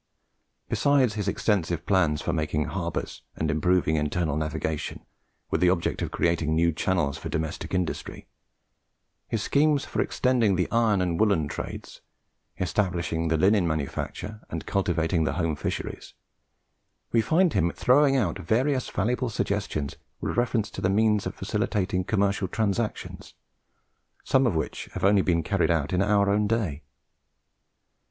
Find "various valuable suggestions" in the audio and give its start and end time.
18.39-19.97